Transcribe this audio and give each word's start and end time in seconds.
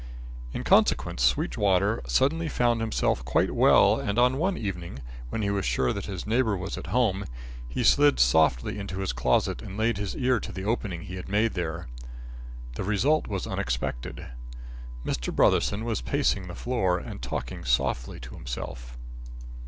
In 0.51 0.63
consequence, 0.63 1.21
Sweetwater 1.21 2.01
suddenly 2.07 2.49
found 2.49 2.81
himself 2.81 3.23
quite 3.23 3.51
well 3.53 3.99
and 3.99 4.17
one 4.35 4.57
evening, 4.57 4.97
when 5.29 5.43
he 5.43 5.51
was 5.51 5.63
sure 5.63 5.93
that 5.93 6.07
his 6.07 6.25
neighbour 6.25 6.57
was 6.57 6.75
at 6.75 6.87
home, 6.87 7.25
he 7.67 7.83
slid 7.83 8.19
softly 8.19 8.79
into 8.79 8.97
his 8.97 9.13
closet 9.13 9.61
and 9.61 9.77
laid 9.77 9.99
his 9.99 10.15
ear 10.15 10.39
to 10.39 10.51
the 10.51 10.65
opening 10.65 11.03
he 11.03 11.17
had 11.17 11.29
made 11.29 11.53
there. 11.53 11.87
The 12.73 12.83
result 12.83 13.27
was 13.27 13.45
unexpected. 13.45 14.25
Mr. 15.05 15.31
Brotherson 15.31 15.83
was 15.83 16.01
pacing 16.01 16.47
the 16.47 16.55
floor, 16.55 16.97
and 16.97 17.21
talking 17.21 17.63
softly 17.63 18.19
to 18.21 18.33
himself. 18.33 18.97